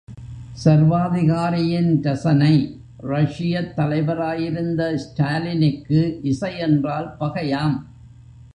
சர்வாதிகாரியின் 0.63 2.01
ரசனை 2.01 2.81
ரஷ்யத் 2.97 3.73
தலைவராயிருந்த 3.77 4.95
ஸ்டாலினுக்கு 4.95 6.19
இசை 6.23 6.57
என்றால் 6.57 7.15
பகையாம். 7.19 7.77